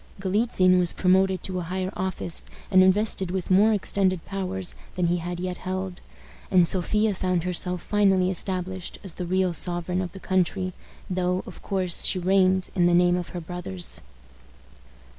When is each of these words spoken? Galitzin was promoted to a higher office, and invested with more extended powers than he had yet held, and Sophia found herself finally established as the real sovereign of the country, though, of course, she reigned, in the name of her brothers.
Galitzin 0.19 0.79
was 0.79 0.93
promoted 0.93 1.43
to 1.43 1.59
a 1.59 1.61
higher 1.61 1.93
office, 1.95 2.43
and 2.71 2.81
invested 2.81 3.29
with 3.29 3.51
more 3.51 3.71
extended 3.71 4.25
powers 4.25 4.73
than 4.95 5.05
he 5.05 5.17
had 5.17 5.39
yet 5.39 5.57
held, 5.57 6.01
and 6.49 6.67
Sophia 6.67 7.13
found 7.13 7.43
herself 7.43 7.83
finally 7.83 8.31
established 8.31 8.97
as 9.03 9.13
the 9.13 9.27
real 9.27 9.53
sovereign 9.53 10.01
of 10.01 10.11
the 10.13 10.19
country, 10.19 10.73
though, 11.07 11.43
of 11.45 11.61
course, 11.61 12.03
she 12.05 12.17
reigned, 12.17 12.71
in 12.73 12.87
the 12.87 12.95
name 12.95 13.15
of 13.15 13.29
her 13.29 13.39
brothers. 13.39 14.01